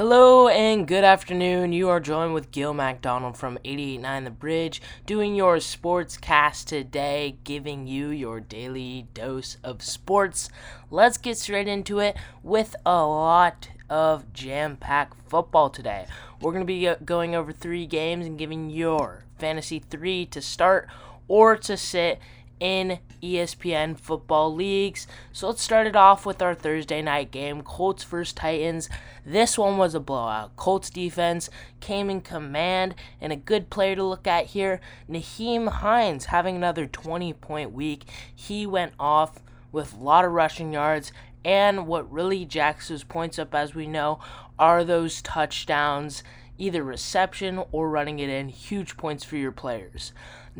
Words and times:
Hello 0.00 0.48
and 0.48 0.88
good 0.88 1.04
afternoon. 1.04 1.74
You 1.74 1.90
are 1.90 2.00
joined 2.00 2.32
with 2.32 2.52
Gil 2.52 2.72
MacDonald 2.72 3.36
from 3.36 3.58
889 3.66 4.24
The 4.24 4.30
Bridge, 4.30 4.80
doing 5.04 5.34
your 5.34 5.60
sports 5.60 6.16
cast 6.16 6.68
today, 6.68 7.36
giving 7.44 7.86
you 7.86 8.08
your 8.08 8.40
daily 8.40 9.08
dose 9.12 9.58
of 9.62 9.82
sports. 9.82 10.48
Let's 10.90 11.18
get 11.18 11.36
straight 11.36 11.68
into 11.68 11.98
it 11.98 12.16
with 12.42 12.76
a 12.86 13.04
lot 13.04 13.68
of 13.90 14.32
jam 14.32 14.78
packed 14.78 15.20
football 15.28 15.68
today. 15.68 16.06
We're 16.40 16.52
going 16.52 16.62
to 16.62 16.66
be 16.66 16.88
uh, 16.88 16.94
going 17.04 17.34
over 17.34 17.52
three 17.52 17.84
games 17.84 18.24
and 18.24 18.38
giving 18.38 18.70
your 18.70 19.24
fantasy 19.38 19.80
three 19.80 20.24
to 20.24 20.40
start 20.40 20.88
or 21.28 21.58
to 21.58 21.76
sit 21.76 22.20
in 22.60 22.98
ESPN 23.22 23.98
football 23.98 24.54
leagues. 24.54 25.06
So 25.32 25.48
let's 25.48 25.62
start 25.62 25.86
it 25.86 25.96
off 25.96 26.24
with 26.24 26.40
our 26.40 26.54
Thursday 26.54 27.02
night 27.02 27.30
game 27.30 27.62
Colts 27.62 28.04
vs. 28.04 28.32
Titans. 28.32 28.88
This 29.24 29.58
one 29.58 29.78
was 29.78 29.94
a 29.94 30.00
blowout. 30.00 30.54
Colts 30.56 30.90
defense 30.90 31.50
came 31.80 32.10
in 32.10 32.20
command, 32.20 32.94
and 33.20 33.32
a 33.32 33.36
good 33.36 33.70
player 33.70 33.96
to 33.96 34.04
look 34.04 34.26
at 34.26 34.46
here 34.46 34.80
Nyheim 35.08 35.68
Hines 35.68 36.26
having 36.26 36.56
another 36.56 36.86
20 36.86 37.32
point 37.32 37.72
week. 37.72 38.04
He 38.34 38.66
went 38.66 38.92
off 39.00 39.40
with 39.72 39.94
a 39.94 40.02
lot 40.02 40.24
of 40.24 40.32
rushing 40.32 40.72
yards. 40.72 41.12
And 41.44 41.86
what 41.86 42.12
really 42.12 42.44
jacks 42.44 42.88
those 42.88 43.04
points 43.04 43.38
up, 43.38 43.54
as 43.54 43.74
we 43.74 43.86
know, 43.86 44.20
are 44.58 44.84
those 44.84 45.22
touchdowns, 45.22 46.22
either 46.58 46.84
reception 46.84 47.62
or 47.72 47.88
running 47.88 48.18
it 48.18 48.28
in. 48.28 48.48
Huge 48.48 48.96
points 48.98 49.24
for 49.24 49.36
your 49.36 49.52
players. 49.52 50.12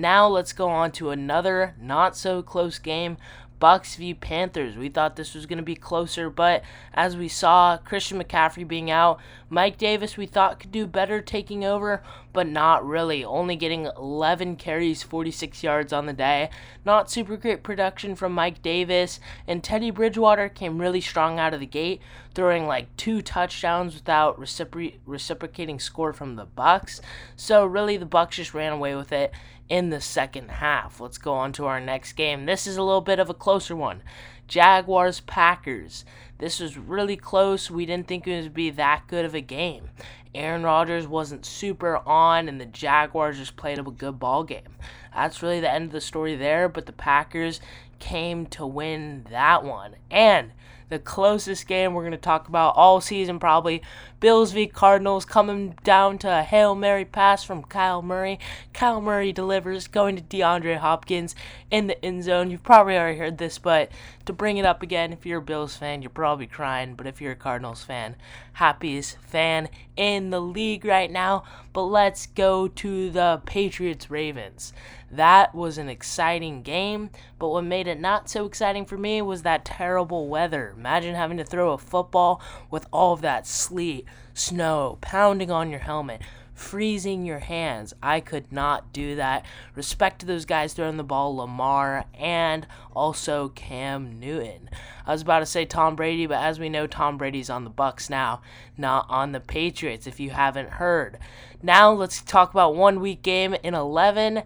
Now 0.00 0.28
let's 0.28 0.52
go 0.52 0.68
on 0.68 0.92
to 0.92 1.08
another 1.08 1.74
not 1.80 2.16
so 2.16 2.42
close 2.42 2.78
game. 2.78 3.16
Bucks 3.58 3.96
v 3.96 4.12
Panthers. 4.12 4.76
We 4.76 4.90
thought 4.90 5.16
this 5.16 5.34
was 5.34 5.46
going 5.46 5.56
to 5.56 5.64
be 5.64 5.74
closer, 5.74 6.28
but 6.28 6.62
as 6.92 7.16
we 7.16 7.28
saw, 7.28 7.78
Christian 7.78 8.22
McCaffrey 8.22 8.68
being 8.68 8.90
out, 8.90 9.18
Mike 9.48 9.78
Davis 9.78 10.18
we 10.18 10.26
thought 10.26 10.60
could 10.60 10.70
do 10.70 10.86
better 10.86 11.22
taking 11.22 11.64
over, 11.64 12.02
but 12.36 12.46
not 12.46 12.86
really. 12.86 13.24
Only 13.24 13.56
getting 13.56 13.86
11 13.96 14.56
carries, 14.56 15.02
46 15.02 15.62
yards 15.62 15.90
on 15.90 16.04
the 16.04 16.12
day. 16.12 16.50
Not 16.84 17.10
super 17.10 17.38
great 17.38 17.62
production 17.62 18.14
from 18.14 18.32
Mike 18.32 18.60
Davis, 18.60 19.20
and 19.46 19.64
Teddy 19.64 19.90
Bridgewater 19.90 20.50
came 20.50 20.78
really 20.78 21.00
strong 21.00 21.38
out 21.38 21.54
of 21.54 21.60
the 21.60 21.66
gate, 21.66 22.02
throwing 22.34 22.66
like 22.66 22.94
two 22.98 23.22
touchdowns 23.22 23.94
without 23.94 24.38
recipro- 24.38 24.98
reciprocating 25.06 25.78
score 25.78 26.12
from 26.12 26.36
the 26.36 26.44
Bucks. 26.44 27.00
So 27.36 27.64
really 27.64 27.96
the 27.96 28.04
Bucks 28.04 28.36
just 28.36 28.52
ran 28.52 28.74
away 28.74 28.94
with 28.94 29.12
it 29.12 29.32
in 29.70 29.88
the 29.88 30.02
second 30.02 30.50
half. 30.50 31.00
Let's 31.00 31.16
go 31.16 31.32
on 31.32 31.52
to 31.52 31.64
our 31.64 31.80
next 31.80 32.12
game. 32.12 32.44
This 32.44 32.66
is 32.66 32.76
a 32.76 32.82
little 32.82 33.00
bit 33.00 33.18
of 33.18 33.30
a 33.30 33.34
closer 33.34 33.74
one. 33.74 34.02
Jaguars 34.46 35.20
Packers. 35.20 36.04
This 36.38 36.60
was 36.60 36.76
really 36.76 37.16
close. 37.16 37.70
We 37.70 37.86
didn't 37.86 38.06
think 38.06 38.26
it 38.26 38.42
would 38.42 38.54
be 38.54 38.68
that 38.70 39.04
good 39.08 39.24
of 39.24 39.34
a 39.34 39.40
game. 39.40 39.88
Aaron 40.36 40.62
Rodgers 40.62 41.08
wasn't 41.08 41.46
super 41.46 41.96
on, 42.06 42.48
and 42.48 42.60
the 42.60 42.66
Jaguars 42.66 43.38
just 43.38 43.56
played 43.56 43.78
a 43.78 43.82
good 43.82 44.18
ball 44.18 44.44
game. 44.44 44.76
That's 45.16 45.42
really 45.42 45.60
the 45.60 45.72
end 45.72 45.86
of 45.86 45.92
the 45.92 46.00
story 46.00 46.36
there, 46.36 46.68
but 46.68 46.86
the 46.86 46.92
Packers 46.92 47.60
came 47.98 48.46
to 48.46 48.66
win 48.66 49.26
that 49.30 49.64
one. 49.64 49.96
And 50.10 50.52
the 50.88 50.98
closest 51.00 51.66
game 51.66 51.94
we're 51.94 52.02
going 52.02 52.12
to 52.12 52.18
talk 52.18 52.48
about 52.48 52.76
all 52.76 53.00
season, 53.00 53.40
probably. 53.40 53.82
Bills 54.20 54.52
v. 54.52 54.66
Cardinals 54.66 55.24
coming 55.24 55.76
down 55.82 56.16
to 56.18 56.38
a 56.38 56.42
Hail 56.42 56.74
Mary 56.74 57.04
pass 57.04 57.42
from 57.42 57.64
Kyle 57.64 58.02
Murray. 58.02 58.38
Kyle 58.72 59.00
Murray 59.00 59.32
delivers, 59.32 59.88
going 59.88 60.16
to 60.16 60.22
DeAndre 60.22 60.78
Hopkins 60.78 61.34
in 61.70 61.88
the 61.88 62.04
end 62.04 62.22
zone. 62.22 62.50
You've 62.50 62.62
probably 62.62 62.96
already 62.96 63.18
heard 63.18 63.38
this, 63.38 63.58
but 63.58 63.90
to 64.26 64.32
bring 64.32 64.58
it 64.58 64.64
up 64.64 64.82
again, 64.82 65.12
if 65.12 65.26
you're 65.26 65.40
a 65.40 65.42
Bills 65.42 65.76
fan, 65.76 66.02
you're 66.02 66.10
probably 66.10 66.46
crying. 66.46 66.94
But 66.94 67.06
if 67.06 67.20
you're 67.20 67.32
a 67.32 67.36
Cardinals 67.36 67.82
fan, 67.82 68.16
happiest 68.54 69.18
fan 69.18 69.68
in 69.96 70.30
the 70.30 70.40
league 70.40 70.84
right 70.84 71.10
now. 71.10 71.42
But 71.72 71.84
let's 71.84 72.26
go 72.26 72.68
to 72.68 73.10
the 73.10 73.42
Patriots 73.44 74.10
Ravens. 74.10 74.72
That 75.10 75.54
was 75.54 75.78
an 75.78 75.88
exciting 75.88 76.62
game, 76.62 77.10
but 77.38 77.48
what 77.48 77.64
made 77.64 77.86
it 77.86 78.00
not 78.00 78.28
so 78.28 78.44
exciting 78.44 78.84
for 78.84 78.98
me 78.98 79.22
was 79.22 79.42
that 79.42 79.64
terrible 79.64 80.28
weather. 80.28 80.74
Imagine 80.76 81.14
having 81.14 81.36
to 81.36 81.44
throw 81.44 81.72
a 81.72 81.78
football 81.78 82.40
with 82.70 82.86
all 82.92 83.12
of 83.12 83.20
that 83.22 83.46
sleet, 83.46 84.04
snow 84.34 84.98
pounding 85.00 85.50
on 85.50 85.70
your 85.70 85.80
helmet, 85.80 86.22
freezing 86.56 87.24
your 87.24 87.38
hands. 87.38 87.94
I 88.02 88.18
could 88.18 88.50
not 88.50 88.92
do 88.92 89.14
that. 89.16 89.44
Respect 89.76 90.18
to 90.20 90.26
those 90.26 90.44
guys 90.44 90.72
throwing 90.72 90.96
the 90.96 91.04
ball, 91.04 91.36
Lamar 91.36 92.06
and 92.14 92.66
also 92.94 93.50
Cam 93.50 94.18
Newton. 94.18 94.68
I 95.06 95.12
was 95.12 95.22
about 95.22 95.40
to 95.40 95.46
say 95.46 95.66
Tom 95.66 95.94
Brady, 95.94 96.26
but 96.26 96.42
as 96.42 96.58
we 96.58 96.68
know, 96.68 96.86
Tom 96.86 97.16
Brady's 97.16 97.50
on 97.50 97.64
the 97.64 97.70
Bucks 97.70 98.10
now, 98.10 98.40
not 98.76 99.06
on 99.08 99.32
the 99.32 99.40
Patriots. 99.40 100.06
If 100.06 100.18
you 100.18 100.30
haven't 100.30 100.70
heard, 100.70 101.18
now 101.62 101.92
let's 101.92 102.22
talk 102.22 102.50
about 102.50 102.74
one 102.74 103.00
week 103.00 103.22
game 103.22 103.54
in 103.62 103.74
11 103.74 104.42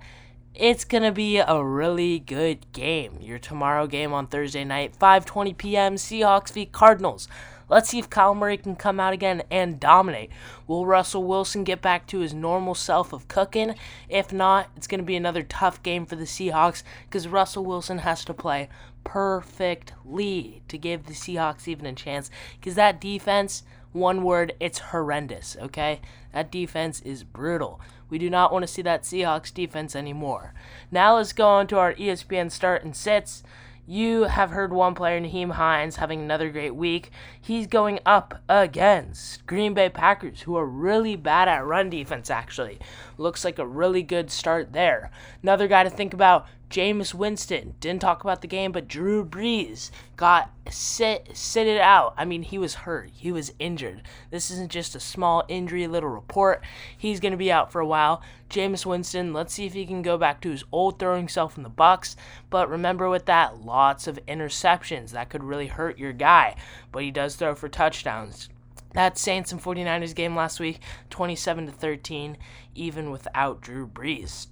it's 0.54 0.84
going 0.84 1.02
to 1.02 1.12
be 1.12 1.38
a 1.38 1.62
really 1.64 2.18
good 2.18 2.70
game. 2.72 3.18
Your 3.20 3.38
tomorrow 3.38 3.86
game 3.86 4.12
on 4.12 4.26
Thursday 4.26 4.64
night, 4.64 4.98
5:20 4.98 5.56
p.m. 5.56 5.94
Seahawks 5.94 6.52
v 6.52 6.66
Cardinals. 6.66 7.28
Let's 7.70 7.88
see 7.88 8.00
if 8.00 8.10
Kyle 8.10 8.34
Murray 8.34 8.56
can 8.56 8.74
come 8.74 8.98
out 8.98 9.12
again 9.12 9.44
and 9.48 9.78
dominate. 9.78 10.30
Will 10.66 10.86
Russell 10.86 11.22
Wilson 11.22 11.62
get 11.62 11.80
back 11.80 12.08
to 12.08 12.18
his 12.18 12.34
normal 12.34 12.74
self 12.74 13.12
of 13.12 13.28
cooking? 13.28 13.76
If 14.08 14.32
not, 14.32 14.70
it's 14.76 14.88
going 14.88 14.98
to 14.98 15.06
be 15.06 15.14
another 15.14 15.44
tough 15.44 15.80
game 15.84 16.04
for 16.04 16.16
the 16.16 16.24
Seahawks 16.24 16.82
because 17.04 17.28
Russell 17.28 17.64
Wilson 17.64 17.98
has 17.98 18.24
to 18.24 18.34
play 18.34 18.68
perfectly 19.04 20.62
to 20.66 20.76
give 20.76 21.06
the 21.06 21.14
Seahawks 21.14 21.68
even 21.68 21.86
a 21.86 21.92
chance 21.92 22.28
because 22.58 22.74
that 22.74 23.00
defense, 23.00 23.62
one 23.92 24.24
word, 24.24 24.52
it's 24.58 24.78
horrendous, 24.78 25.56
okay? 25.60 26.00
That 26.32 26.50
defense 26.50 27.00
is 27.02 27.22
brutal. 27.22 27.80
We 28.08 28.18
do 28.18 28.28
not 28.28 28.52
want 28.52 28.64
to 28.64 28.68
see 28.68 28.82
that 28.82 29.04
Seahawks 29.04 29.54
defense 29.54 29.94
anymore. 29.94 30.54
Now 30.90 31.16
let's 31.16 31.32
go 31.32 31.46
on 31.46 31.68
to 31.68 31.78
our 31.78 31.94
ESPN 31.94 32.50
start 32.50 32.82
and 32.82 32.96
sits. 32.96 33.44
You 33.90 34.22
have 34.22 34.50
heard 34.50 34.72
one 34.72 34.94
player, 34.94 35.20
Nyheim 35.20 35.50
Hines, 35.50 35.96
having 35.96 36.20
another 36.20 36.48
great 36.50 36.76
week. 36.76 37.10
He's 37.40 37.66
going 37.66 37.98
up 38.06 38.40
against 38.48 39.44
Green 39.46 39.74
Bay 39.74 39.88
Packers, 39.88 40.42
who 40.42 40.56
are 40.56 40.64
really 40.64 41.16
bad 41.16 41.48
at 41.48 41.66
run 41.66 41.90
defense, 41.90 42.30
actually. 42.30 42.78
Looks 43.18 43.44
like 43.44 43.58
a 43.58 43.66
really 43.66 44.04
good 44.04 44.30
start 44.30 44.72
there. 44.72 45.10
Another 45.42 45.66
guy 45.66 45.82
to 45.82 45.90
think 45.90 46.14
about, 46.14 46.46
Jameis 46.70 47.12
Winston. 47.12 47.74
Didn't 47.80 48.00
talk 48.00 48.22
about 48.22 48.42
the 48.42 48.46
game, 48.46 48.70
but 48.70 48.86
Drew 48.86 49.24
Brees 49.24 49.90
got 50.16 50.52
sit 50.70 51.30
sitted 51.30 51.80
out. 51.80 52.14
I 52.16 52.24
mean, 52.24 52.44
he 52.44 52.58
was 52.58 52.74
hurt. 52.74 53.10
He 53.12 53.32
was 53.32 53.52
injured. 53.58 54.02
This 54.30 54.52
isn't 54.52 54.70
just 54.70 54.94
a 54.94 55.00
small 55.00 55.44
injury, 55.48 55.88
little 55.88 56.08
report. 56.08 56.62
He's 56.96 57.18
going 57.18 57.32
to 57.32 57.36
be 57.36 57.50
out 57.50 57.72
for 57.72 57.80
a 57.80 57.86
while. 57.86 58.22
Jameis 58.48 58.86
Winston, 58.86 59.32
let's 59.32 59.52
see 59.52 59.66
if 59.66 59.72
he 59.72 59.84
can 59.84 60.00
go 60.00 60.16
back 60.16 60.40
to 60.42 60.50
his 60.50 60.64
old 60.70 61.00
throwing 61.00 61.28
self 61.28 61.56
in 61.56 61.64
the 61.64 61.68
Bucks. 61.68 62.14
But 62.50 62.70
remember 62.70 63.10
with 63.10 63.26
that, 63.26 63.64
lots 63.64 64.06
of 64.06 64.24
interceptions. 64.26 65.10
That 65.10 65.28
could 65.28 65.42
really 65.42 65.66
hurt 65.66 65.98
your 65.98 66.12
guy. 66.12 66.54
But 66.92 67.02
he 67.02 67.10
does 67.10 67.34
throw 67.34 67.56
for 67.56 67.68
touchdowns. 67.68 68.48
That 68.92 69.18
Saints 69.18 69.50
and 69.50 69.60
49ers 69.60 70.14
game 70.14 70.36
last 70.36 70.60
week, 70.60 70.80
27 71.10 71.66
to 71.66 71.72
13, 71.72 72.36
even 72.76 73.10
without 73.10 73.60
Drew 73.60 73.88
Brees. 73.88 74.46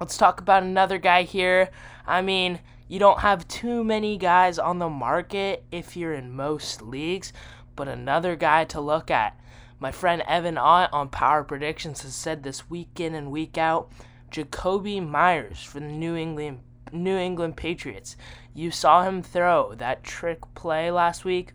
Let's 0.00 0.16
talk 0.16 0.40
about 0.40 0.62
another 0.62 0.98
guy 0.98 1.24
here. 1.24 1.70
I 2.06 2.22
mean, 2.22 2.60
you 2.86 3.00
don't 3.00 3.18
have 3.18 3.48
too 3.48 3.82
many 3.82 4.16
guys 4.16 4.56
on 4.58 4.78
the 4.78 4.88
market 4.88 5.64
if 5.72 5.96
you're 5.96 6.14
in 6.14 6.30
most 6.32 6.82
leagues, 6.82 7.32
but 7.74 7.88
another 7.88 8.36
guy 8.36 8.64
to 8.66 8.80
look 8.80 9.10
at. 9.10 9.38
My 9.80 9.90
friend 9.90 10.22
Evan 10.28 10.56
Ott 10.56 10.92
on 10.92 11.08
Power 11.08 11.42
Predictions 11.42 12.02
has 12.02 12.14
said 12.14 12.44
this 12.44 12.70
week 12.70 13.00
in 13.00 13.14
and 13.14 13.32
week 13.32 13.58
out. 13.58 13.90
Jakobi 14.30 15.04
Meyers 15.04 15.64
for 15.64 15.80
the 15.80 15.86
New 15.86 16.14
England 16.14 16.60
New 16.92 17.16
England 17.16 17.56
Patriots. 17.56 18.16
You 18.54 18.70
saw 18.70 19.02
him 19.02 19.22
throw 19.22 19.74
that 19.74 20.04
trick 20.04 20.38
play 20.54 20.90
last 20.90 21.24
week. 21.24 21.52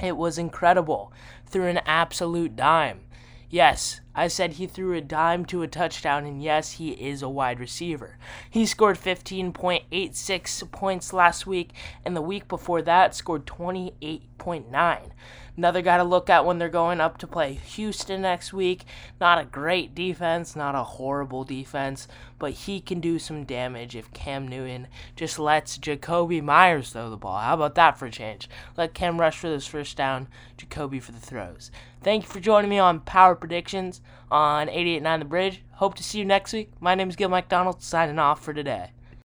It 0.00 0.16
was 0.16 0.38
incredible. 0.38 1.12
Threw 1.46 1.66
an 1.66 1.80
absolute 1.86 2.56
dime. 2.56 3.00
Yes, 3.50 4.00
I 4.14 4.28
said 4.28 4.52
he 4.52 4.66
threw 4.66 4.94
a 4.94 5.00
dime 5.00 5.44
to 5.46 5.62
a 5.62 5.68
touchdown, 5.68 6.24
and 6.24 6.42
yes, 6.42 6.72
he 6.72 6.90
is 6.90 7.22
a 7.22 7.28
wide 7.28 7.58
receiver. 7.58 8.16
He 8.48 8.64
scored 8.64 8.96
15.86 8.96 10.70
points 10.70 11.12
last 11.12 11.46
week, 11.46 11.72
and 12.04 12.14
the 12.14 12.22
week 12.22 12.46
before 12.46 12.82
that, 12.82 13.14
scored 13.14 13.46
28.9. 13.46 15.10
Another 15.56 15.82
guy 15.82 15.98
to 15.98 16.04
look 16.04 16.28
at 16.28 16.44
when 16.44 16.58
they're 16.58 16.68
going 16.68 17.00
up 17.00 17.16
to 17.18 17.28
play 17.28 17.54
Houston 17.54 18.22
next 18.22 18.52
week. 18.52 18.84
Not 19.20 19.40
a 19.40 19.44
great 19.44 19.94
defense, 19.94 20.56
not 20.56 20.74
a 20.74 20.82
horrible 20.82 21.44
defense, 21.44 22.08
but 22.40 22.52
he 22.52 22.80
can 22.80 22.98
do 23.00 23.20
some 23.20 23.44
damage 23.44 23.94
if 23.94 24.12
Cam 24.12 24.48
Newton 24.48 24.88
just 25.14 25.38
lets 25.38 25.78
Jakobi 25.78 26.42
Meyers 26.42 26.90
throw 26.90 27.08
the 27.08 27.16
ball. 27.16 27.38
How 27.38 27.54
about 27.54 27.76
that 27.76 27.96
for 27.96 28.06
a 28.06 28.10
change? 28.10 28.48
Let 28.76 28.94
Cam 28.94 29.20
rush 29.20 29.38
for 29.38 29.48
this 29.48 29.66
first 29.66 29.96
down, 29.96 30.26
Jakobi 30.58 31.00
for 31.00 31.12
the 31.12 31.20
throws. 31.20 31.70
Thank 32.02 32.24
you 32.24 32.28
for 32.28 32.40
joining 32.40 32.70
me 32.70 32.80
on 32.80 33.00
Power 33.00 33.36
Predictions 33.36 34.00
on 34.30 34.68
889 34.68 35.18
The 35.18 35.24
Bridge. 35.24 35.62
Hope 35.72 35.94
to 35.94 36.02
see 36.02 36.18
you 36.18 36.24
next 36.24 36.52
week. 36.52 36.70
My 36.80 36.94
name 36.94 37.08
is 37.08 37.16
Gil 37.16 37.28
McDonald, 37.28 37.82
signing 37.82 38.18
off 38.18 38.42
for 38.42 38.52
today. 38.52 38.90